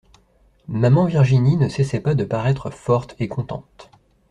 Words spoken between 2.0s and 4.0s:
de paraître forte et contente.